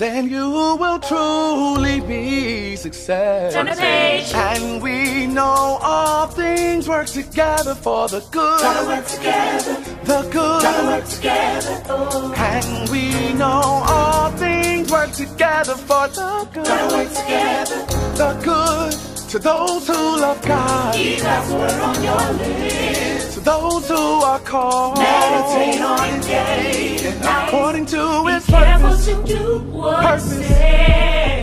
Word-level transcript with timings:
then 0.00 0.30
you 0.30 0.48
will 0.80 0.98
truly 0.98 2.00
be 2.00 2.74
success. 2.74 3.52
Turn 3.52 3.66
the 3.66 3.72
page. 3.72 4.32
And 4.32 4.82
we 4.82 5.26
know 5.26 5.78
all 5.82 6.26
things 6.26 6.88
work 6.88 7.06
together 7.06 7.74
for 7.74 8.08
the 8.08 8.20
good. 8.30 8.60
Gotta 8.62 8.86
work 8.88 9.06
together. 9.06 9.74
The 10.04 10.22
good. 10.32 10.62
Gotta 10.62 10.86
work 10.86 11.04
together. 11.04 11.82
Oh. 11.90 12.32
And 12.34 12.88
we 12.88 13.34
know 13.34 13.60
all 13.86 14.30
things 14.38 14.90
work 14.90 15.12
together 15.12 15.74
for 15.74 16.08
the 16.08 16.48
good. 16.54 16.64
Gotta 16.64 16.96
work 16.96 17.08
together. 17.10 17.84
The 18.16 18.40
good 18.42 18.92
to 19.28 19.38
those 19.38 19.86
who 19.86 20.18
love 20.18 20.40
God. 20.46 20.94
Keep 20.94 21.18
God's 21.18 21.52
word 21.52 21.78
on 21.78 22.02
your 22.02 22.32
lips. 22.38 23.09
To 23.50 23.56
those 23.56 23.88
who 23.88 23.96
are 23.96 24.38
called. 24.38 24.98
Meditate 24.98 25.80
on 25.82 26.20
day 26.20 26.98
and 27.02 27.20
night. 27.20 27.48
According 27.48 27.86
to 27.86 28.22
Be 28.24 28.32
his 28.32 28.46
purpose. 28.46 29.04
to 29.06 29.22
do 29.24 29.58
what 29.72 30.02
Purpose. 30.04 30.38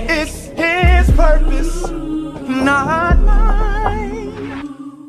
It's 0.10 0.46
his 0.56 1.12
purpose, 1.18 1.90
not 2.48 3.20
mine. 3.20 4.32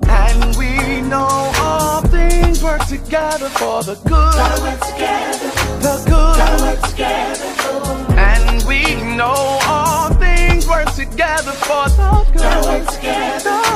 And 0.09 0.57
we 0.57 1.01
know 1.09 1.53
all 1.61 2.03
things 2.03 2.65
work 2.65 2.85
together 2.87 3.49
for 3.51 3.85
the 3.85 3.95
Gotta 4.09 4.61
good. 4.61 4.63
work 4.65 4.81
together. 4.91 5.51
The 5.87 6.05
Gotta 6.11 6.57
good. 6.57 6.61
work 6.63 6.81
together. 6.91 8.19
And 8.19 8.65
we 8.67 8.81
know 9.17 9.61
all 9.69 10.11
things 10.15 10.67
work 10.67 10.93
together 10.97 11.53
for 11.53 11.89
the 11.91 11.97
Gotta 11.97 12.61
good. 12.61 12.65
work 12.65 12.87
together. 12.93 13.68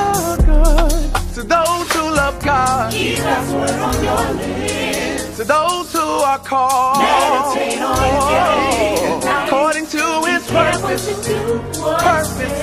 God. 2.83 2.93
Keep 2.93 3.19
word 3.19 3.69
on 3.79 4.03
your 4.03 4.33
lips. 4.33 5.37
To 5.37 5.43
those 5.43 5.93
who 5.93 5.99
are 5.99 6.39
called. 6.39 6.97
Meditate 6.99 7.81
on 7.81 7.97
it 7.97 8.19
day 8.29 8.97
and 9.05 9.23
night. 9.23 9.47
According 9.47 9.87
to 9.87 10.23
his 10.27 10.47
purpose. 10.47 11.05
to 11.05 11.29
do 11.29 11.57
what 11.81 12.01
he 12.01 12.07
Purpose. 12.07 12.53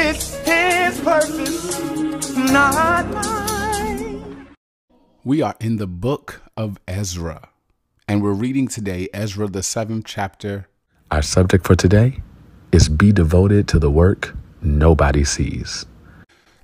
It's 0.00 0.36
his 0.46 1.00
purpose, 1.00 2.36
not 2.36 3.06
mine. 3.08 4.46
We 5.24 5.42
are 5.42 5.54
in 5.60 5.76
the 5.76 5.86
book 5.86 6.42
of 6.56 6.78
Ezra, 6.88 7.50
and 8.06 8.22
we're 8.22 8.32
reading 8.32 8.68
today 8.68 9.08
Ezra, 9.12 9.48
the 9.48 9.62
seventh 9.62 10.06
chapter. 10.06 10.68
Our 11.10 11.22
subject 11.22 11.66
for 11.66 11.74
today 11.74 12.22
is 12.72 12.88
Be 12.88 13.12
Devoted 13.12 13.68
to 13.68 13.78
the 13.78 13.90
Work 13.90 14.34
Nobody 14.62 15.24
Sees. 15.24 15.86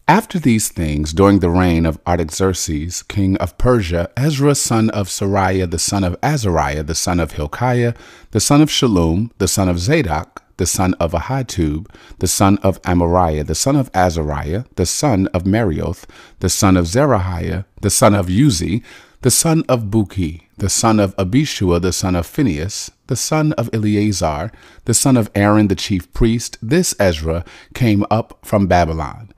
After 0.07 0.39
these 0.39 0.69
things, 0.69 1.15
during 1.15 1.39
the 1.39 1.49
reign 1.49 1.87
of 1.87 1.99
Artaxerxes, 2.07 3.03
king 3.05 3.39
of 3.39 3.57
Persia, 3.57 4.11
Ezra, 4.19 4.55
son 4.55 4.91
of 4.91 5.09
Seraiah, 5.09 5.71
the 5.71 5.79
son 5.79 6.05
of 6.05 6.15
Azariah, 6.23 6.83
the 6.83 6.95
son 6.95 7.19
of 7.19 7.33
Hilkiah, 7.33 7.95
the 8.33 8.41
son 8.41 8.61
of 8.61 8.69
Shallum, 8.69 9.31
the 9.39 9.49
son 9.49 9.67
of 9.67 9.79
Zadok, 9.79 10.43
the 10.59 10.67
son 10.67 10.93
of 11.01 11.13
Ahitub, 11.13 11.87
the 12.19 12.27
son 12.27 12.59
of 12.59 12.83
Amariah, 12.83 13.47
the 13.47 13.55
son 13.55 13.77
of 13.77 13.91
Azariah, 13.95 14.65
the 14.77 14.85
son 14.85 15.27
of 15.29 15.45
Meraioth, 15.45 16.05
the 16.41 16.51
son 16.51 16.77
of 16.77 16.85
Zerahiah, 16.85 17.65
the 17.81 17.89
son 17.89 18.15
of 18.15 18.27
Uzzi, 18.27 18.83
the 19.23 19.31
son 19.31 19.65
of 19.71 19.85
Bukki, 19.85 20.43
the 20.59 20.69
son 20.69 21.01
of 21.01 21.17
Abishua, 21.17 21.81
the 21.81 21.95
son 21.95 22.15
of 22.15 22.27
Phinehas, 22.27 22.91
the 23.07 23.17
son 23.17 23.55
of 23.55 23.71
Eleazar, 23.73 24.53
the 24.85 24.93
son 24.93 25.17
of 25.17 25.31
Aaron 25.35 25.69
the 25.69 25.75
chief 25.75 26.13
priest, 26.13 26.59
this 26.61 26.95
Ezra 27.01 27.43
came 27.73 28.05
up 28.11 28.39
from 28.43 28.67
Babylon. 28.67 29.31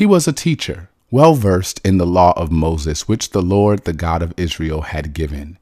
He 0.00 0.06
was 0.06 0.26
a 0.26 0.32
teacher, 0.32 0.88
well 1.10 1.34
versed 1.34 1.78
in 1.84 1.98
the 1.98 2.06
law 2.06 2.32
of 2.34 2.50
Moses, 2.50 3.06
which 3.06 3.32
the 3.32 3.42
Lord, 3.42 3.84
the 3.84 3.92
God 3.92 4.22
of 4.22 4.32
Israel, 4.38 4.80
had 4.80 5.12
given. 5.12 5.58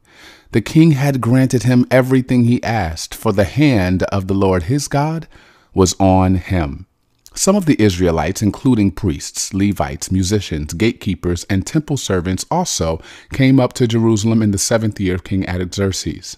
The 0.53 0.61
king 0.61 0.91
had 0.91 1.19
granted 1.19 1.63
him 1.63 1.85
everything 1.91 2.45
he 2.45 2.63
asked, 2.63 3.13
for 3.13 3.33
the 3.33 3.43
hand 3.43 4.03
of 4.03 4.27
the 4.27 4.33
Lord 4.33 4.63
his 4.63 4.87
God 4.87 5.27
was 5.73 5.93
on 5.99 6.35
him. 6.35 6.85
Some 7.33 7.57
of 7.57 7.65
the 7.65 7.75
Israelites, 7.81 8.41
including 8.41 8.91
priests, 8.91 9.53
Levites, 9.53 10.09
musicians, 10.09 10.71
gatekeepers, 10.73 11.43
and 11.49 11.67
temple 11.67 11.97
servants, 11.97 12.45
also 12.49 13.01
came 13.33 13.59
up 13.59 13.73
to 13.73 13.89
Jerusalem 13.89 14.41
in 14.41 14.51
the 14.51 14.57
seventh 14.57 15.01
year 15.01 15.15
of 15.15 15.25
King 15.25 15.49
Artaxerxes. 15.49 16.37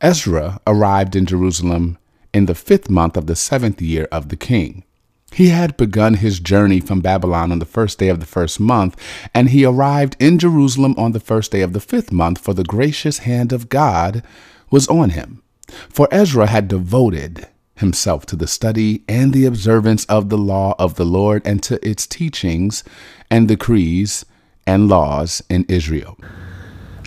Ezra 0.00 0.62
arrived 0.66 1.14
in 1.14 1.26
Jerusalem 1.26 1.98
in 2.32 2.46
the 2.46 2.54
fifth 2.54 2.88
month 2.88 3.18
of 3.18 3.26
the 3.26 3.36
seventh 3.36 3.82
year 3.82 4.08
of 4.10 4.30
the 4.30 4.36
king. 4.36 4.84
He 5.32 5.48
had 5.48 5.76
begun 5.76 6.14
his 6.14 6.40
journey 6.40 6.78
from 6.80 7.00
Babylon 7.00 7.52
on 7.52 7.58
the 7.58 7.64
first 7.64 7.98
day 7.98 8.08
of 8.08 8.20
the 8.20 8.26
first 8.26 8.60
month, 8.60 8.96
and 9.34 9.48
he 9.48 9.64
arrived 9.64 10.14
in 10.18 10.38
Jerusalem 10.38 10.94
on 10.98 11.12
the 11.12 11.20
first 11.20 11.52
day 11.52 11.62
of 11.62 11.72
the 11.72 11.80
fifth 11.80 12.12
month, 12.12 12.38
for 12.38 12.52
the 12.52 12.64
gracious 12.64 13.18
hand 13.18 13.52
of 13.52 13.68
God 13.68 14.22
was 14.70 14.86
on 14.88 15.10
him. 15.10 15.42
For 15.88 16.06
Ezra 16.10 16.46
had 16.48 16.68
devoted 16.68 17.48
himself 17.76 18.26
to 18.26 18.36
the 18.36 18.46
study 18.46 19.02
and 19.08 19.32
the 19.32 19.46
observance 19.46 20.04
of 20.04 20.28
the 20.28 20.38
law 20.38 20.74
of 20.78 20.96
the 20.96 21.04
Lord 21.04 21.42
and 21.46 21.62
to 21.62 21.84
its 21.86 22.06
teachings 22.06 22.84
and 23.30 23.48
decrees 23.48 24.26
and 24.66 24.88
laws 24.88 25.42
in 25.48 25.64
Israel. 25.68 26.18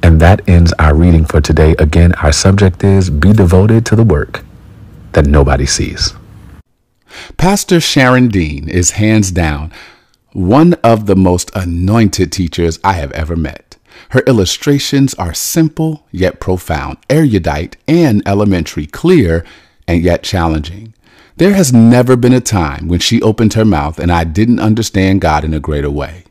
And 0.02 0.20
that 0.20 0.48
ends 0.50 0.74
our 0.74 0.96
reading 0.96 1.26
for 1.26 1.42
today. 1.42 1.76
Again, 1.80 2.14
our 2.16 2.32
subject 2.32 2.84
is 2.84 3.10
Be 3.10 3.34
Devoted 3.34 3.86
to 3.88 3.96
the 3.96 4.04
Work 4.04 4.44
that 5.14 5.26
Nobody 5.26 5.66
Sees. 5.66 6.14
Pastor 7.38 7.80
Sharon 7.80 8.28
Dean 8.30 8.68
is 8.70 8.92
hands 8.92 9.32
down 9.32 9.72
one 10.36 10.74
of 10.84 11.06
the 11.06 11.16
most 11.16 11.50
anointed 11.56 12.32
teachers 12.32 12.78
I 12.84 12.94
have 12.94 13.12
ever 13.14 13.38
met. 13.38 13.78
Her 14.10 14.20
illustrations 14.28 15.14
are 15.14 15.34
simple 15.34 16.06
yet 16.12 16.42
profound, 16.42 16.98
erudite 17.10 17.78
and 17.88 18.22
elementary, 18.28 18.86
clear 18.86 19.46
and 19.88 20.04
yet 20.04 20.24
challenging. 20.24 20.94
There 21.38 21.54
has 21.54 21.72
never 21.72 22.18
been 22.18 22.34
a 22.34 22.42
time 22.42 22.90
when 22.90 23.00
she 23.00 23.22
opened 23.22 23.54
her 23.54 23.64
mouth 23.64 23.98
and 23.98 24.12
I 24.12 24.26
didn't 24.26 24.60
understand 24.60 25.22
God 25.22 25.46
in 25.46 25.54
a 25.54 25.60
greater 25.60 25.90
way. 25.90 26.26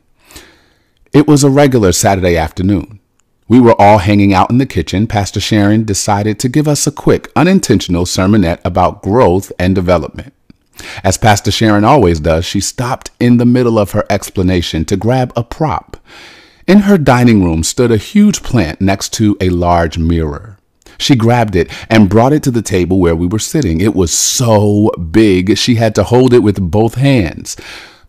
It 1.11 1.27
was 1.27 1.43
a 1.43 1.49
regular 1.49 1.91
Saturday 1.91 2.37
afternoon. 2.37 2.99
We 3.47 3.59
were 3.59 3.79
all 3.81 3.99
hanging 3.99 4.33
out 4.33 4.51
in 4.51 4.59
the 4.59 4.65
kitchen. 4.67 5.07
Pastor 5.07 5.39
Sharon 5.39 5.83
decided 5.83 6.39
to 6.39 6.49
give 6.49 6.67
us 6.67 6.85
a 6.85 6.91
quick, 6.91 7.31
unintentional 7.35 8.05
sermonette 8.05 8.59
about 8.63 9.01
growth 9.01 9.51
and 9.57 9.73
development. 9.73 10.33
As 11.03 11.17
Pastor 11.17 11.51
Sharon 11.51 11.83
always 11.83 12.19
does, 12.19 12.45
she 12.45 12.59
stopped 12.59 13.11
in 13.19 13.37
the 13.37 13.45
middle 13.45 13.77
of 13.77 13.91
her 13.91 14.05
explanation 14.09 14.85
to 14.85 14.97
grab 14.97 15.31
a 15.35 15.43
prop. 15.43 15.97
In 16.67 16.79
her 16.79 16.97
dining 16.97 17.43
room 17.43 17.63
stood 17.63 17.91
a 17.91 17.97
huge 17.97 18.41
plant 18.41 18.81
next 18.81 19.13
to 19.13 19.37
a 19.39 19.49
large 19.49 19.97
mirror. 19.97 20.57
She 20.97 21.15
grabbed 21.15 21.55
it 21.55 21.69
and 21.89 22.09
brought 22.09 22.33
it 22.33 22.41
to 22.43 22.51
the 22.51 22.61
table 22.61 22.99
where 22.99 23.15
we 23.15 23.27
were 23.27 23.39
sitting. 23.39 23.81
It 23.81 23.95
was 23.95 24.11
so 24.11 24.89
big, 25.11 25.57
she 25.57 25.75
had 25.75 25.93
to 25.95 26.03
hold 26.03 26.33
it 26.33 26.39
with 26.39 26.71
both 26.71 26.95
hands. 26.95 27.55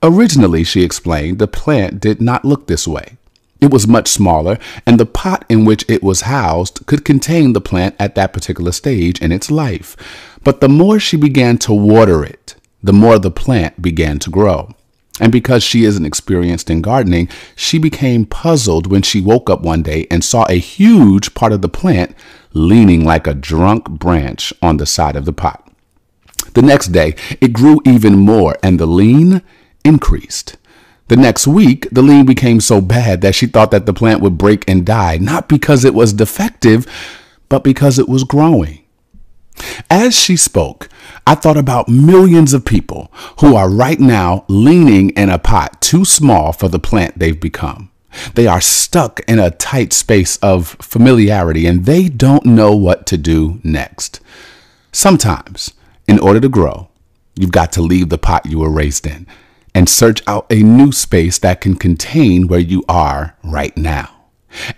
Originally, 0.02 0.62
she 0.62 0.82
explained, 0.82 1.38
the 1.38 1.48
plant 1.48 2.00
did 2.00 2.20
not 2.20 2.44
look 2.44 2.66
this 2.66 2.86
way. 2.86 3.16
It 3.60 3.70
was 3.70 3.86
much 3.86 4.08
smaller, 4.08 4.58
and 4.86 5.00
the 5.00 5.06
pot 5.06 5.44
in 5.48 5.64
which 5.64 5.84
it 5.88 6.02
was 6.02 6.22
housed 6.22 6.84
could 6.86 7.04
contain 7.04 7.52
the 7.52 7.60
plant 7.60 7.94
at 7.98 8.14
that 8.14 8.32
particular 8.32 8.72
stage 8.72 9.20
in 9.20 9.32
its 9.32 9.50
life. 9.50 9.96
But 10.44 10.60
the 10.60 10.68
more 10.68 11.00
she 11.00 11.16
began 11.16 11.58
to 11.58 11.72
water 11.72 12.22
it, 12.22 12.54
the 12.82 12.92
more 12.92 13.18
the 13.18 13.30
plant 13.30 13.80
began 13.80 14.18
to 14.20 14.30
grow. 14.30 14.74
And 15.18 15.32
because 15.32 15.64
she 15.64 15.84
isn't 15.84 16.04
experienced 16.04 16.68
in 16.68 16.82
gardening, 16.82 17.28
she 17.54 17.78
became 17.78 18.26
puzzled 18.26 18.86
when 18.86 19.00
she 19.00 19.22
woke 19.22 19.48
up 19.48 19.62
one 19.62 19.82
day 19.82 20.06
and 20.10 20.22
saw 20.22 20.44
a 20.48 20.58
huge 20.58 21.32
part 21.32 21.52
of 21.52 21.62
the 21.62 21.68
plant 21.70 22.14
leaning 22.52 23.04
like 23.04 23.26
a 23.26 23.34
drunk 23.34 23.88
branch 23.88 24.52
on 24.60 24.76
the 24.76 24.86
side 24.86 25.16
of 25.16 25.24
the 25.24 25.32
pot. 25.32 25.66
The 26.52 26.62
next 26.62 26.88
day, 26.88 27.14
it 27.40 27.52
grew 27.52 27.80
even 27.86 28.16
more, 28.16 28.56
and 28.62 28.78
the 28.78 28.86
lean 28.86 29.42
increased. 29.84 30.56
The 31.08 31.16
next 31.16 31.46
week, 31.46 31.86
the 31.92 32.02
lean 32.02 32.26
became 32.26 32.60
so 32.60 32.80
bad 32.80 33.20
that 33.20 33.34
she 33.34 33.46
thought 33.46 33.70
that 33.70 33.86
the 33.86 33.92
plant 33.92 34.20
would 34.22 34.36
break 34.36 34.64
and 34.68 34.84
die, 34.84 35.18
not 35.18 35.48
because 35.48 35.84
it 35.84 35.94
was 35.94 36.12
defective, 36.12 36.86
but 37.48 37.62
because 37.62 37.98
it 37.98 38.08
was 38.08 38.24
growing. 38.24 38.82
As 39.88 40.18
she 40.18 40.36
spoke, 40.36 40.88
I 41.26 41.36
thought 41.36 41.56
about 41.56 41.88
millions 41.88 42.52
of 42.52 42.64
people 42.64 43.12
who 43.38 43.54
are 43.54 43.70
right 43.70 44.00
now 44.00 44.44
leaning 44.48 45.10
in 45.10 45.30
a 45.30 45.38
pot 45.38 45.80
too 45.80 46.04
small 46.04 46.52
for 46.52 46.68
the 46.68 46.80
plant 46.80 47.18
they've 47.18 47.40
become. 47.40 47.90
They 48.34 48.46
are 48.48 48.60
stuck 48.60 49.20
in 49.28 49.38
a 49.38 49.50
tight 49.50 49.92
space 49.92 50.38
of 50.38 50.76
familiarity 50.80 51.66
and 51.66 51.84
they 51.84 52.08
don't 52.08 52.46
know 52.46 52.74
what 52.74 53.06
to 53.06 53.16
do 53.16 53.60
next. 53.62 54.20
Sometimes, 54.90 55.72
in 56.08 56.18
order 56.18 56.40
to 56.40 56.48
grow, 56.48 56.88
you've 57.36 57.52
got 57.52 57.72
to 57.72 57.82
leave 57.82 58.08
the 58.08 58.18
pot 58.18 58.46
you 58.46 58.58
were 58.58 58.70
raised 58.70 59.06
in 59.06 59.26
and 59.76 59.90
search 59.90 60.22
out 60.26 60.46
a 60.48 60.62
new 60.62 60.90
space 60.90 61.38
that 61.40 61.60
can 61.60 61.74
contain 61.74 62.48
where 62.48 62.58
you 62.58 62.82
are 62.88 63.36
right 63.44 63.76
now. 63.76 64.10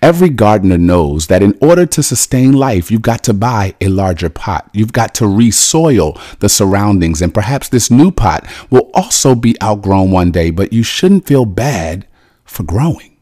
Every 0.03 0.29
gardener 0.29 0.77
knows 0.77 1.29
that 1.29 1.41
in 1.41 1.57
order 1.63 1.87
to 1.87 2.03
sustain 2.03 2.53
life, 2.53 2.91
you've 2.91 3.03
got 3.03 3.23
to 3.23 3.33
buy 3.33 3.77
a 3.81 3.87
larger 3.87 4.29
pot. 4.29 4.69
You've 4.73 4.93
got 4.93 5.15
to 5.15 5.27
resoil 5.29 6.21
the 6.41 6.49
surroundings, 6.49 7.23
and 7.23 7.33
perhaps 7.33 7.69
this 7.69 7.93
new 7.93 8.11
pot 8.11 8.45
will 8.71 8.91
also 8.93 9.37
be 9.37 9.55
outgrown 9.63 10.11
one 10.11 10.33
day, 10.33 10.51
but 10.51 10.73
you 10.73 10.83
shouldn't 10.83 11.29
feel 11.29 11.45
bad 11.45 12.05
for 12.45 12.65
growing. 12.65 13.19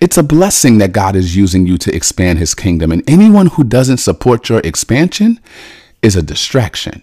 It's 0.00 0.16
a 0.16 0.22
blessing 0.22 0.78
that 0.78 0.92
God 0.92 1.14
is 1.14 1.36
using 1.36 1.66
you 1.66 1.76
to 1.76 1.94
expand 1.94 2.38
his 2.38 2.54
kingdom, 2.54 2.90
and 2.90 3.04
anyone 3.06 3.48
who 3.48 3.64
doesn't 3.64 3.98
support 3.98 4.48
your 4.48 4.60
expansion 4.60 5.40
is 6.00 6.16
a 6.16 6.22
distraction. 6.22 7.02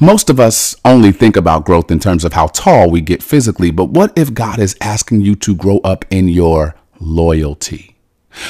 Most 0.00 0.30
of 0.30 0.38
us 0.38 0.76
only 0.84 1.12
think 1.12 1.36
about 1.36 1.64
growth 1.64 1.90
in 1.90 1.98
terms 1.98 2.24
of 2.24 2.32
how 2.32 2.48
tall 2.48 2.90
we 2.90 3.00
get 3.00 3.22
physically, 3.22 3.70
but 3.70 3.86
what 3.86 4.12
if 4.16 4.34
God 4.34 4.58
is 4.58 4.76
asking 4.80 5.22
you 5.22 5.34
to 5.36 5.54
grow 5.54 5.78
up 5.78 6.04
in 6.10 6.28
your 6.28 6.74
loyalty? 7.00 7.96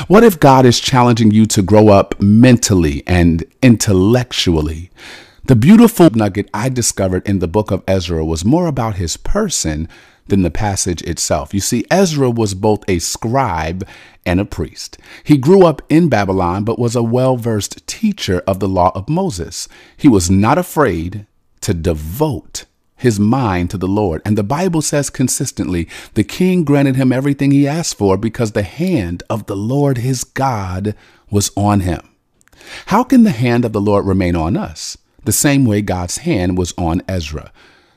What 0.06 0.22
if 0.22 0.38
God 0.38 0.64
is 0.64 0.80
challenging 0.80 1.30
you 1.30 1.46
to 1.46 1.62
grow 1.62 1.88
up 1.88 2.20
mentally 2.20 3.02
and 3.06 3.44
intellectually? 3.62 4.90
The 5.44 5.56
beautiful 5.56 6.08
nugget 6.10 6.48
I 6.54 6.68
discovered 6.68 7.28
in 7.28 7.40
the 7.40 7.48
book 7.48 7.72
of 7.72 7.82
Ezra 7.88 8.24
was 8.24 8.44
more 8.44 8.68
about 8.68 8.94
his 8.94 9.16
person 9.16 9.88
than 10.28 10.42
the 10.42 10.52
passage 10.52 11.02
itself. 11.02 11.52
You 11.52 11.58
see, 11.58 11.84
Ezra 11.90 12.30
was 12.30 12.54
both 12.54 12.84
a 12.88 13.00
scribe 13.00 13.84
and 14.24 14.38
a 14.38 14.44
priest. 14.44 14.98
He 15.24 15.36
grew 15.36 15.66
up 15.66 15.82
in 15.88 16.08
Babylon, 16.08 16.62
but 16.62 16.78
was 16.78 16.94
a 16.94 17.02
well 17.02 17.36
versed 17.36 17.84
teacher 17.88 18.44
of 18.46 18.60
the 18.60 18.68
law 18.68 18.92
of 18.94 19.08
Moses. 19.08 19.68
He 19.96 20.06
was 20.06 20.30
not 20.30 20.58
afraid 20.58 21.26
to 21.62 21.74
devote 21.74 22.64
his 22.94 23.18
mind 23.18 23.70
to 23.70 23.78
the 23.78 23.88
Lord. 23.88 24.22
And 24.24 24.38
the 24.38 24.44
Bible 24.44 24.80
says 24.80 25.10
consistently, 25.10 25.88
the 26.14 26.22
king 26.22 26.62
granted 26.62 26.94
him 26.94 27.10
everything 27.10 27.50
he 27.50 27.66
asked 27.66 27.98
for 27.98 28.16
because 28.16 28.52
the 28.52 28.62
hand 28.62 29.24
of 29.28 29.46
the 29.46 29.56
Lord 29.56 29.98
his 29.98 30.22
God 30.22 30.94
was 31.32 31.50
on 31.56 31.80
him. 31.80 32.08
How 32.86 33.02
can 33.02 33.24
the 33.24 33.30
hand 33.30 33.64
of 33.64 33.72
the 33.72 33.80
Lord 33.80 34.06
remain 34.06 34.36
on 34.36 34.56
us? 34.56 34.96
The 35.24 35.32
same 35.32 35.64
way 35.64 35.82
God's 35.82 36.18
hand 36.18 36.58
was 36.58 36.74
on 36.76 37.02
Ezra. 37.08 37.52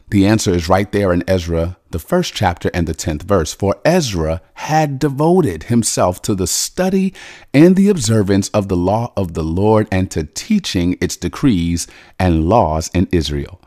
The 0.09 0.27
answer 0.27 0.53
is 0.53 0.69
right 0.69 0.91
there 0.91 1.11
in 1.11 1.23
Ezra, 1.27 1.77
the 1.89 1.97
first 1.97 2.35
chapter 2.35 2.69
and 2.73 2.87
the 2.87 2.93
10th 2.93 3.23
verse. 3.23 3.53
For 3.53 3.77
Ezra 3.83 4.41
had 4.53 4.99
devoted 4.99 5.63
himself 5.63 6.21
to 6.23 6.35
the 6.35 6.45
study 6.45 7.13
and 7.53 7.75
the 7.75 7.89
observance 7.89 8.49
of 8.49 8.67
the 8.67 8.77
law 8.77 9.11
of 9.17 9.33
the 9.33 9.43
Lord 9.43 9.87
and 9.91 10.11
to 10.11 10.25
teaching 10.25 10.97
its 11.01 11.17
decrees 11.17 11.87
and 12.19 12.47
laws 12.47 12.91
in 12.93 13.07
Israel. 13.11 13.59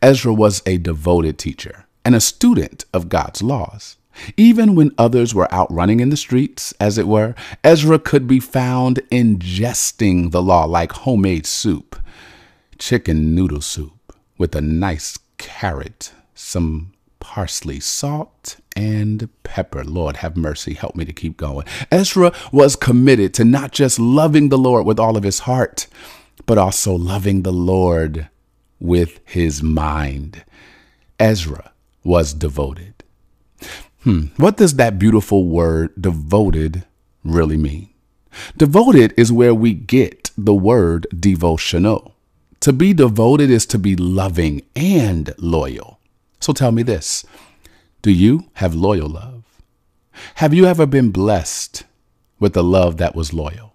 Ezra 0.00 0.32
was 0.32 0.62
a 0.64 0.78
devoted 0.78 1.38
teacher 1.38 1.84
and 2.06 2.14
a 2.14 2.20
student 2.20 2.86
of 2.94 3.10
God's 3.10 3.42
laws. 3.42 3.96
Even 4.36 4.74
when 4.74 4.92
others 4.96 5.34
were 5.34 5.52
out 5.52 5.72
running 5.72 6.00
in 6.00 6.10
the 6.10 6.16
streets, 6.16 6.72
as 6.80 6.98
it 6.98 7.06
were, 7.06 7.34
Ezra 7.64 7.98
could 7.98 8.26
be 8.26 8.40
found 8.40 9.00
ingesting 9.10 10.30
the 10.30 10.42
law 10.42 10.64
like 10.64 10.92
homemade 10.92 11.46
soup, 11.46 11.98
chicken 12.82 13.32
noodle 13.32 13.60
soup 13.60 14.12
with 14.36 14.56
a 14.56 14.60
nice 14.60 15.16
carrot, 15.38 16.12
some 16.34 16.92
parsley, 17.20 17.78
salt, 17.78 18.56
and 18.74 19.28
pepper. 19.44 19.84
Lord, 19.84 20.16
have 20.16 20.36
mercy. 20.36 20.74
Help 20.74 20.96
me 20.96 21.04
to 21.04 21.12
keep 21.12 21.36
going. 21.36 21.64
Ezra 21.92 22.32
was 22.50 22.74
committed 22.74 23.34
to 23.34 23.44
not 23.44 23.70
just 23.70 24.00
loving 24.00 24.48
the 24.48 24.58
Lord 24.58 24.84
with 24.84 24.98
all 24.98 25.16
of 25.16 25.22
his 25.22 25.40
heart, 25.40 25.86
but 26.44 26.58
also 26.58 26.92
loving 26.92 27.42
the 27.42 27.52
Lord 27.52 28.28
with 28.80 29.20
his 29.24 29.62
mind. 29.62 30.44
Ezra 31.20 31.70
was 32.02 32.34
devoted. 32.34 33.04
Hmm, 34.02 34.22
what 34.38 34.56
does 34.56 34.74
that 34.74 34.98
beautiful 34.98 35.46
word 35.46 35.92
devoted 36.00 36.84
really 37.22 37.56
mean? 37.56 37.90
Devoted 38.56 39.14
is 39.16 39.30
where 39.30 39.54
we 39.54 39.72
get 39.72 40.32
the 40.36 40.54
word 40.54 41.06
devotional. 41.16 42.16
To 42.62 42.72
be 42.72 42.92
devoted 42.92 43.50
is 43.50 43.66
to 43.66 43.78
be 43.78 43.96
loving 43.96 44.62
and 44.76 45.34
loyal. 45.36 45.98
So 46.38 46.52
tell 46.52 46.70
me 46.70 46.84
this 46.84 47.24
Do 48.02 48.12
you 48.12 48.50
have 48.54 48.72
loyal 48.72 49.08
love? 49.08 49.42
Have 50.36 50.54
you 50.54 50.66
ever 50.66 50.86
been 50.86 51.10
blessed 51.10 51.82
with 52.38 52.56
a 52.56 52.62
love 52.62 52.98
that 52.98 53.16
was 53.16 53.32
loyal? 53.32 53.72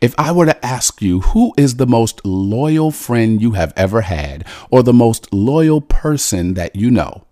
If 0.00 0.16
I 0.18 0.32
were 0.32 0.46
to 0.46 0.66
ask 0.66 1.00
you 1.00 1.20
who 1.20 1.54
is 1.56 1.76
the 1.76 1.86
most 1.86 2.26
loyal 2.26 2.90
friend 2.90 3.40
you 3.40 3.52
have 3.52 3.72
ever 3.76 4.00
had, 4.00 4.44
or 4.68 4.82
the 4.82 4.92
most 4.92 5.32
loyal 5.32 5.80
person 5.80 6.54
that 6.54 6.74
you 6.74 6.90
know, 6.90 7.26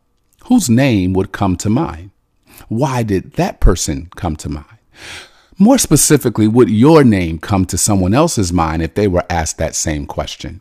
whose 0.45 0.71
name 0.71 1.15
would 1.15 1.33
come 1.33 1.57
to 1.57 1.69
mind? 1.69 2.13
Why 2.69 3.03
did 3.03 3.33
that 3.33 3.59
person 3.59 4.09
come 4.15 4.37
to 4.37 4.49
mind? 4.49 4.79
More 5.59 5.79
specifically, 5.79 6.47
would 6.47 6.71
your 6.71 7.03
name 7.03 7.41
come 7.41 7.65
to 7.65 7.77
someone 7.77 8.15
else's 8.15 8.53
mind 8.53 8.83
if 8.83 8.95
they 8.95 9.09
were 9.09 9.25
asked 9.29 9.59
that 9.59 9.75
same 9.75 10.07
question? 10.07 10.61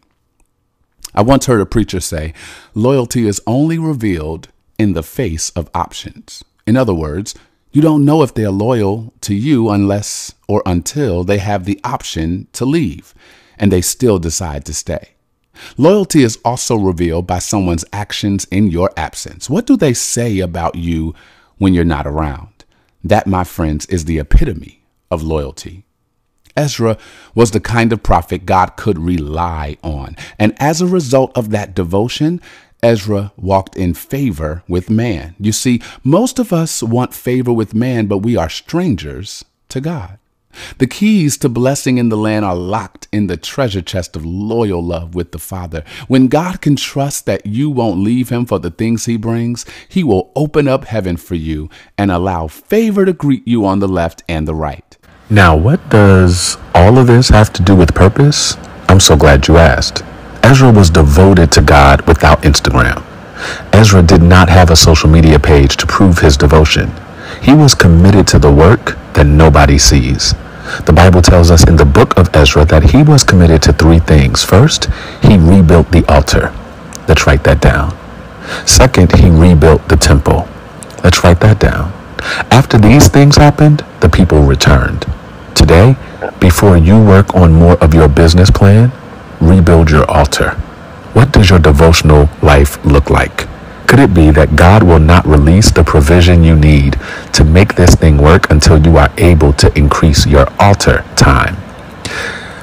I 1.13 1.22
once 1.22 1.46
heard 1.46 1.62
a 1.62 1.66
preacher 1.66 2.00
say, 2.00 2.34
loyalty 2.74 3.28
is 3.28 3.42
only 3.46 3.78
revealed 3.78 4.48
in 4.78 4.94
the 4.94 5.04
face 5.04 5.50
of 5.52 5.69
options. 5.74 6.44
In 6.66 6.78
other 6.78 6.94
words, 6.94 7.36
you 7.72 7.81
don't 7.81 8.06
know 8.06 8.22
if 8.22 8.34
they're 8.34 8.52
loyal 8.52 9.13
to 9.22 9.34
you 9.34 9.69
unless 9.69 10.34
or 10.48 10.62
until 10.66 11.24
they 11.24 11.38
have 11.38 11.66
the 11.66 11.80
option 11.84 12.48
to 12.54 12.66
leave 12.66 13.13
and 13.58 13.72
they 13.72 13.81
still 13.81 14.19
decide 14.19 14.66
to 14.66 14.74
stay. 14.74 15.10
Loyalty 15.78 16.24
is 16.24 16.40
also 16.44 16.75
revealed 16.75 17.28
by 17.28 17.40
someone's 17.40 17.86
actions 17.94 18.46
in 18.46 18.68
your 18.68 18.90
absence. 18.98 19.50
What 19.50 19.66
do 19.66 19.78
they 19.78 19.94
say 19.94 20.40
about 20.40 20.75
you 20.75 21.13
when 21.58 21.74
you're 21.74 21.86
not 21.86 22.08
around? 22.08 22.66
That, 23.04 23.28
my 23.28 23.44
friends, 23.44 23.86
is 23.88 24.06
the 24.06 24.19
epitome 24.19 24.84
of 25.10 25.24
loyalty. 25.24 25.86
Ezra 26.56 26.98
was 27.36 27.51
the 27.51 27.59
kind 27.59 27.94
of 27.94 28.03
prophet 28.03 28.45
God 28.45 28.75
could 28.77 29.00
rely 29.00 29.77
on. 29.83 30.15
And 30.38 30.56
as 30.59 30.81
a 30.81 30.88
result 30.88 31.31
of 31.38 31.50
that 31.51 31.75
devotion, 31.75 32.42
Ezra 32.83 33.31
walked 33.38 33.75
in 33.75 33.94
favor 33.94 34.63
with 34.68 34.89
man. 34.89 35.36
You 35.39 35.51
see, 35.51 35.81
most 36.03 36.39
of 36.39 36.51
us 36.51 36.81
want 36.81 37.13
favor 37.13 37.53
with 37.53 37.74
man, 37.74 38.07
but 38.07 38.19
we 38.19 38.36
are 38.36 38.50
strangers 38.50 39.45
to 39.69 39.80
God. 39.80 40.18
The 40.80 40.88
keys 40.88 41.38
to 41.38 41.50
blessing 41.50 41.98
in 41.98 42.09
the 42.09 42.18
land 42.18 42.44
are 42.44 42.56
locked 42.56 43.07
in 43.12 43.27
the 43.27 43.38
treasure 43.38 43.81
chest 43.81 44.15
of 44.15 44.25
loyal 44.25 44.83
love 44.83 45.15
with 45.15 45.31
the 45.31 45.39
Father. 45.39 45.83
When 46.07 46.27
God 46.27 46.62
can 46.62 46.75
trust 46.75 47.25
that 47.25 47.45
you 47.45 47.69
won't 47.69 48.00
leave 48.00 48.30
him 48.30 48.45
for 48.45 48.59
the 48.59 48.71
things 48.71 49.06
he 49.06 49.15
brings, 49.15 49.65
he 49.88 50.03
will 50.03 50.31
open 50.36 50.68
up 50.68 50.86
heaven 50.86 51.18
for 51.18 51.36
you 51.36 51.69
and 51.98 52.12
allow 52.12 52.48
favor 52.48 53.06
to 53.06 53.13
greet 53.13 53.48
you 53.48 53.65
on 53.65 53.80
the 53.80 53.88
left 53.88 54.24
and 54.27 54.48
the 54.48 54.56
right. 54.56 54.98
Now, 55.31 55.56
what 55.56 55.80
does 55.89 56.57
all 56.75 56.98
of 56.98 57.07
this 57.07 57.30
have 57.30 57.54
to 57.54 57.63
do 57.63 57.74
with 57.74 57.95
purpose? 57.95 58.57
I'm 58.89 59.00
so 59.00 59.16
glad 59.16 59.48
you 59.48 59.56
asked. 59.56 60.04
Ezra 60.44 60.69
was 60.74 60.89
devoted 60.89 61.54
to 61.54 61.62
God 61.62 62.06
without 62.06 62.42
Instagram. 62.42 63.01
Ezra 63.72 64.04
did 64.04 64.22
not 64.22 64.50
have 64.50 64.69
a 64.69 64.75
social 64.75 65.10
media 65.10 65.39
page 65.39 65.78
to 65.78 65.88
prove 65.88 66.19
his 66.19 66.36
devotion. 66.36 66.92
He 67.42 67.54
was 67.54 67.74
committed 67.74 68.28
to 68.28 68.39
the 68.39 68.51
work 68.51 68.98
that 69.13 69.25
nobody 69.25 69.78
sees. 69.78 70.33
The 70.86 70.92
Bible 70.94 71.22
tells 71.22 71.50
us 71.50 71.66
in 71.66 71.77
the 71.77 71.86
book 71.86 72.18
of 72.18 72.36
Ezra 72.36 72.66
that 72.66 72.92
he 72.92 73.01
was 73.01 73.24
committed 73.24 73.63
to 73.63 73.72
three 73.72 74.00
things. 74.00 74.44
First, 74.44 74.89
he 75.24 75.38
rebuilt 75.38 75.94
the 75.94 76.03
altar. 76.12 76.53
Let's 77.08 77.25
write 77.25 77.46
that 77.46 77.62
down. 77.62 77.98
Second, 78.67 79.15
he 79.15 79.29
rebuilt 79.29 79.88
the 79.88 79.96
temple. 79.96 80.50
Let's 81.05 81.24
write 81.24 81.39
that 81.39 81.62
down. 81.62 81.94
After 82.51 82.77
these 82.77 83.08
things 83.08 83.38
happened, 83.38 83.86
the 84.01 84.10
people 84.10 84.41
returned. 84.41 85.05
Today, 85.55 85.96
before 86.39 86.77
you 86.77 87.03
work 87.03 87.36
on 87.36 87.53
more 87.53 87.77
of 87.84 87.93
your 87.93 88.08
business 88.08 88.50
plan, 88.50 88.91
rebuild 89.39 89.89
your 89.89 90.10
altar. 90.10 90.51
What 91.13 91.31
does 91.31 91.50
your 91.50 91.60
devotional 91.60 92.29
life 92.41 92.84
look 92.86 93.10
like? 93.10 93.48
Could 93.88 94.00
it 94.00 94.13
be 94.13 94.31
that 94.31 94.55
God 94.55 94.84
will 94.84 95.00
not 95.00 95.25
release 95.25 95.70
the 95.70 95.84
provision 95.84 96.43
you 96.43 96.55
need 96.55 96.98
to 97.34 97.43
make 97.43 97.75
this 97.75 97.96
thing 97.96 98.17
work 98.17 98.50
until 98.50 98.77
you 98.77 98.96
are 98.98 99.12
able 99.17 99.51
to 99.53 99.77
increase 99.77 100.25
your 100.25 100.48
altar 100.60 101.03
time? 101.15 101.58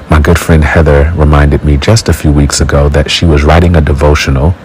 My 0.09 0.19
good 0.19 0.39
friend 0.39 0.63
Heather 0.63 1.13
reminded 1.15 1.63
me 1.63 1.77
just 1.77 2.09
a 2.09 2.13
few 2.13 2.31
weeks 2.31 2.59
ago 2.59 2.89
that 2.89 3.11
she 3.11 3.25
was 3.25 3.43
writing 3.43 3.75
a 3.75 3.81
devotional 3.81 4.55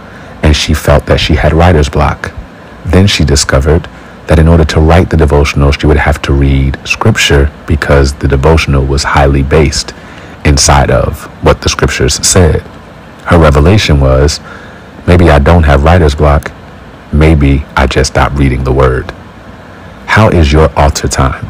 and 0.42 0.56
she 0.56 0.72
felt 0.72 1.04
that 1.06 1.20
she 1.20 1.34
had 1.34 1.52
writer's 1.52 1.90
block. 1.90 2.32
Then 2.86 3.06
she 3.06 3.24
discovered 3.24 3.88
that 4.26 4.38
in 4.38 4.48
order 4.48 4.64
to 4.64 4.80
write 4.80 5.10
the 5.10 5.16
devotional, 5.16 5.72
she 5.72 5.86
would 5.86 5.96
have 5.96 6.22
to 6.22 6.32
read 6.32 6.78
scripture 6.86 7.52
because 7.66 8.14
the 8.14 8.28
devotional 8.28 8.84
was 8.84 9.02
highly 9.04 9.42
based 9.42 9.92
inside 10.44 10.90
of 10.90 11.24
what 11.44 11.60
the 11.60 11.68
scriptures 11.68 12.14
said. 12.26 12.60
Her 13.26 13.38
revelation 13.38 14.00
was 14.00 14.40
maybe 15.06 15.30
I 15.30 15.38
don't 15.38 15.64
have 15.64 15.84
writer's 15.84 16.14
block. 16.14 16.52
Maybe 17.12 17.64
I 17.76 17.86
just 17.86 18.12
stopped 18.12 18.36
reading 18.36 18.64
the 18.64 18.72
word. 18.72 19.10
How 20.06 20.28
is 20.28 20.52
your 20.52 20.72
altar 20.78 21.08
time? 21.08 21.46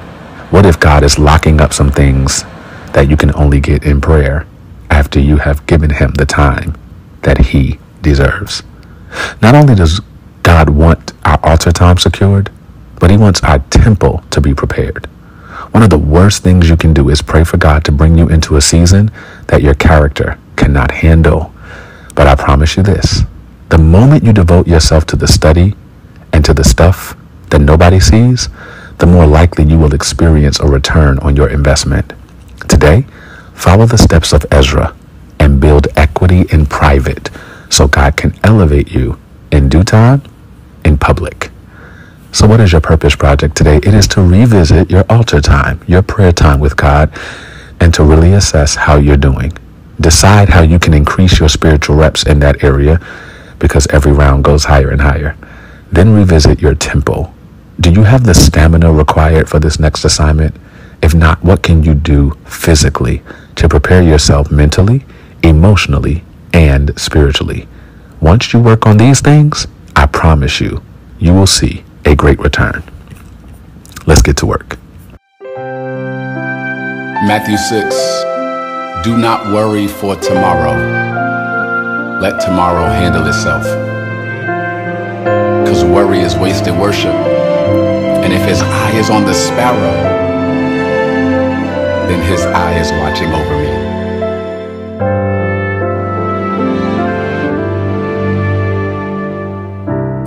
What 0.51 0.67
if 0.67 0.79
God 0.79 1.03
is 1.03 1.19
locking 1.19 1.61
up 1.61 1.73
some 1.73 1.91
things 1.91 2.45
that 2.93 3.09
you 3.09 3.17
can 3.17 3.35
only 3.35 3.61
get 3.61 3.85
in 3.85 4.01
prayer 4.01 4.47
after 4.91 5.19
you 5.19 5.39
have 5.39 5.67
given 5.67 5.91
him 5.91 6.13
the 6.13 6.27
time 6.27 6.77
that 7.23 7.39
he 7.39 7.79
deserves? 8.03 8.63
Not 9.43 9.55
only 9.55 9.75
does 9.75 10.01
God 10.43 10.71
want 10.71 11.13
our 11.25 11.41
altar 11.43 11.73
time 11.73 11.99
secured, 11.99 12.51
but 13.05 13.11
he 13.11 13.19
wants 13.19 13.45
our 13.45 13.59
temple 13.69 14.25
to 14.31 14.41
be 14.41 14.55
prepared. 14.55 15.05
One 15.73 15.83
of 15.83 15.91
the 15.91 15.99
worst 15.99 16.43
things 16.43 16.71
you 16.71 16.77
can 16.79 16.95
do 16.95 17.11
is 17.11 17.21
pray 17.21 17.45
for 17.45 17.59
God 17.59 17.85
to 17.85 17.93
bring 17.93 18.17
you 18.17 18.31
into 18.31 18.57
a 18.57 18.63
season 18.63 19.11
that 19.49 19.61
your 19.61 19.75
character 19.75 20.39
cannot 20.57 20.91
handle. 20.91 21.53
But 22.15 22.29
I 22.29 22.35
promise 22.35 22.79
you 22.79 22.83
this 22.83 23.21
the 23.69 23.77
moment 23.77 24.25
you 24.25 24.33
devote 24.33 24.67
yourself 24.67 25.05
to 25.09 25.17
the 25.17 25.29
study 25.29 25.75
and 26.33 26.43
to 26.47 26.55
the 26.55 26.65
stuff 26.65 27.15
that 27.51 27.59
nobody 27.59 28.01
sees, 28.01 28.49
the 28.97 29.07
more 29.07 29.27
likely 29.27 29.65
you 29.65 29.79
will 29.79 29.93
experience 29.93 30.59
a 30.59 30.67
return 30.67 31.19
on 31.19 31.37
your 31.37 31.51
investment. 31.51 32.15
Today, 32.71 33.05
follow 33.53 33.85
the 33.85 33.99
steps 33.99 34.33
of 34.33 34.47
Ezra 34.51 34.97
and 35.39 35.61
build 35.61 35.89
equity 35.95 36.47
in 36.51 36.65
private 36.65 37.29
so 37.69 37.87
God 37.87 38.17
can 38.17 38.35
elevate 38.43 38.93
you 38.93 39.19
in 39.53 39.69
due 39.69 39.85
time 39.85 40.23
in 40.87 40.97
public. 40.97 41.51
So, 42.35 42.49
what 42.49 42.59
is 42.59 42.73
your 42.73 42.81
purpose 42.81 43.15
project 43.15 43.57
today? 43.57 43.77
It 43.77 43.95
is 43.95 44.09
to 44.09 44.21
revisit 44.21 44.91
your 44.91 45.05
altar 45.09 45.41
time, 45.41 45.81
your 45.87 46.03
prayer 46.03 46.33
time 46.33 46.59
with 46.59 46.77
God, 46.77 47.17
and 47.79 47.95
to 47.95 48.03
really 48.03 48.33
assess 48.33 48.75
how 48.75 48.97
you're 48.97 49.17
doing. 49.17 49.57
Decide 50.01 50.49
how 50.49 50.63
you 50.63 50.81
can 50.81 50.95
increase 50.95 51.39
your 51.39 51.49
spiritual 51.49 51.95
reps 51.95 52.27
in 52.27 52.41
that 52.41 52.65
area 52.65 52.99
because 53.61 53.87
every 53.87 54.11
round 54.11 54.43
goes 54.43 54.65
higher 54.65 54.91
and 54.91 55.01
higher. 55.01 55.37
Then 55.93 56.13
revisit 56.13 56.61
your 56.61 56.75
tempo. 56.75 57.33
Do 57.79 57.93
you 57.93 58.03
have 58.03 58.25
the 58.25 58.35
stamina 58.35 58.93
required 58.93 59.49
for 59.49 59.61
this 59.61 59.79
next 59.79 60.05
assignment? 60.05 60.57
If 61.03 61.15
not, 61.15 61.41
what 61.45 61.63
can 61.63 61.85
you 61.85 61.95
do 61.95 62.33
physically 62.47 63.23
to 63.55 63.69
prepare 63.69 64.03
yourself 64.03 64.51
mentally, 64.51 65.07
emotionally, 65.45 66.25
and 66.53 66.99
spiritually? 66.99 67.69
Once 68.21 68.53
you 68.53 68.59
work 68.59 68.89
on 68.89 68.97
these 68.97 69.21
things, 69.21 69.69
I 69.95 70.07
promise 70.07 70.61
you, 70.61 70.83
you 71.21 71.33
will 71.33 71.47
see 71.47 71.85
a 72.07 72.15
great 72.15 72.39
return. 72.39 72.83
Let's 74.07 74.23
get 74.23 74.37
to 74.39 74.47
work. 74.47 74.79
Matthew 77.27 77.57
6 77.57 79.05
Do 79.05 79.17
not 79.17 79.47
worry 79.53 79.89
for 79.89 80.15
tomorrow. 80.17 80.75
Let 82.21 82.41
tomorrow 82.41 82.85
handle 82.87 83.27
itself. 83.27 83.65
Because 85.65 85.85
worry 85.85 86.21
is 86.21 86.37
wasted 86.37 86.79
worship. 86.79 87.15
And 87.15 88.33
if 88.33 88.45
his 88.47 88.61
eye 88.63 88.93
is 88.97 89.11
on 89.11 89.25
the 89.25 89.35
sparrow, 89.35 90.25
then 92.09 92.21
his 92.31 92.45
eye 92.47 92.79
is 92.79 92.91
watching 92.93 93.33
over 93.33 93.59
me. 93.59 93.74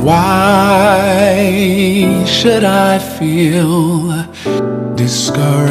Why 0.07 1.43
should 2.25 2.63
I 2.63 2.97
feel 2.97 4.23
discouraged? 4.95 5.65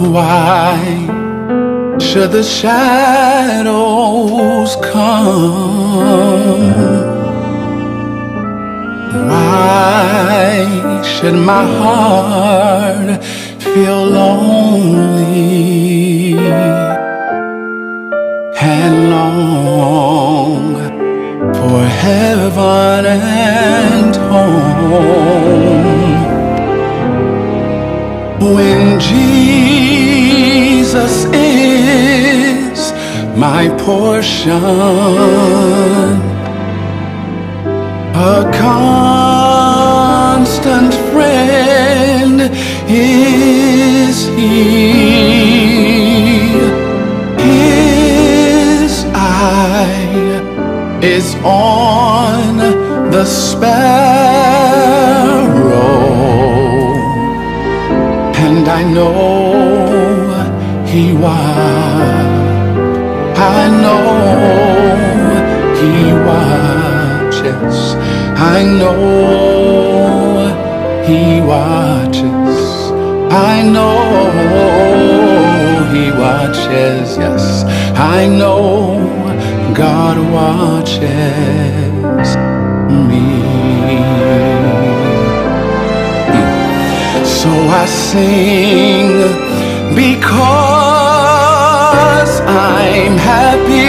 Why 0.00 0.74
should 2.00 2.32
the 2.32 2.42
shadows 2.42 3.16
come? 4.92 5.94
Why 9.30 11.02
should 11.04 11.36
my 11.36 11.64
heart 11.78 13.22
feel 13.62 14.06
lonely 14.06 15.06
for 21.58 21.82
heaven 22.04 23.06
and 23.06 24.16
home? 24.16 25.94
When 28.54 29.00
Jesus 29.00 31.14
is 31.32 32.92
my 33.36 33.68
portion 33.78 34.62
a 38.16 38.50
constant 39.78 40.94
friend 41.12 42.40
is 42.88 44.26
he. 44.28 45.55
Is 51.06 51.36
on 51.44 52.56
the 53.12 53.24
sparrow, 53.24 53.76
and 58.44 58.68
I 58.68 58.82
know 58.82 60.34
he 60.84 61.12
watches. 61.12 62.26
I 63.38 63.68
know 63.82 64.06
he 65.78 65.94
watches. 66.28 67.76
I 68.36 68.64
know 68.64 70.50
he 71.06 71.40
watches. 71.52 72.58
I 73.30 73.62
know 73.74 74.30
he 75.92 76.04
watches. 76.22 77.16
Yes, 77.16 77.64
I 77.94 78.26
know 78.26 79.25
God 79.74 80.18
watches 80.32 81.00
me. 83.08 83.26
So 87.24 87.50
I 87.50 87.86
sing 87.86 89.10
because 89.94 90.66
I'm 92.46 93.16
happy. 93.18 93.86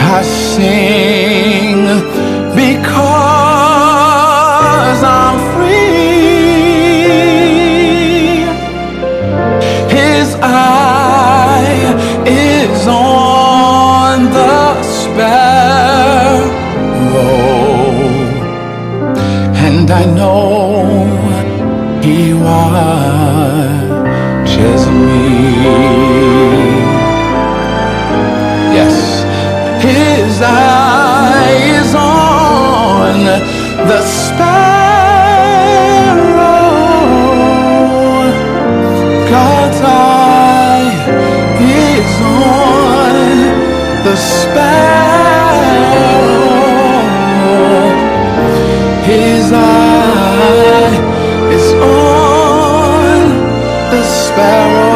I 0.00 0.22
sing 0.22 1.37
the 33.86 34.02
sparrow. 34.02 34.58
God's 39.30 39.80
eye 39.82 40.90
is 41.60 42.20
on 42.20 43.14
the 44.04 44.16
sparrow. 44.16 44.98
His 49.04 49.52
eye 49.52 50.94
is 51.56 51.72
on 51.74 53.18
the 53.92 54.02
sparrow. 54.02 54.88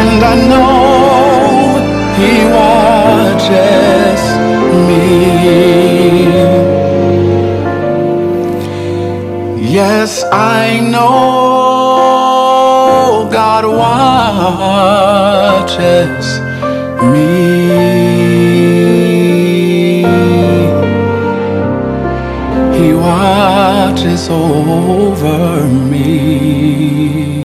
And 0.00 0.18
I 0.24 0.34
know 0.48 0.74
he 2.16 2.32
watches 2.54 3.93
Yes, 10.04 10.20
I 10.30 10.80
know 10.80 11.00
God 13.32 13.64
watches 15.24 16.26
me. 17.10 17.32
He 22.76 22.92
watches 22.92 24.28
over 24.28 25.66
me. 25.90 27.23